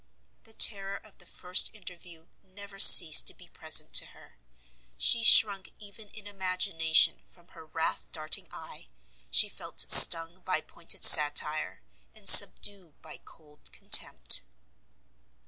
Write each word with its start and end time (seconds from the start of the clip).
The 0.45 0.53
terror 0.55 0.97
of 0.97 1.19
the 1.19 1.27
first 1.27 1.69
interview 1.75 2.25
never 2.41 2.79
ceased 2.79 3.27
to 3.27 3.35
be 3.35 3.47
present 3.49 3.93
to 3.93 4.07
her; 4.07 4.35
she 4.97 5.23
shrunk 5.23 5.73
even 5.77 6.07
in 6.09 6.25
imagination 6.25 7.21
from 7.23 7.49
her 7.49 7.67
wrath 7.67 8.11
darting 8.11 8.47
eye, 8.49 8.87
she 9.29 9.47
felt 9.47 9.79
stung 9.91 10.39
by 10.39 10.59
pointed 10.61 11.03
satire, 11.03 11.83
and 12.15 12.27
subdued 12.27 12.99
by 13.03 13.17
cold 13.23 13.71
contempt. 13.71 14.41